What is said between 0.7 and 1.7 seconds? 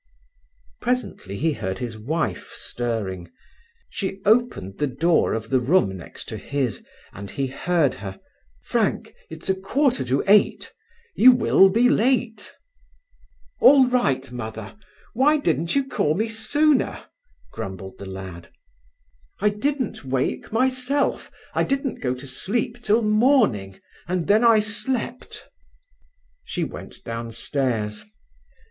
Presently he